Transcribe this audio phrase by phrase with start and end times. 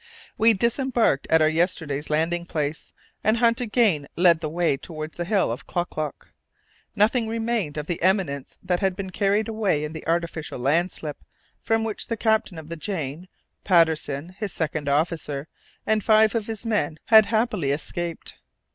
[0.35, 2.91] We disembarked at our yesterday's landing place,
[3.23, 6.31] and Hunt again led the way towards the hill of Klock Klock.
[6.95, 11.23] Nothing remained of the eminence that had been carried away in the artificial landslip,
[11.61, 13.27] from which the captain of the Jane,
[13.63, 15.47] Patterson, his second officer,
[15.85, 18.39] and five of his men had happily escaped.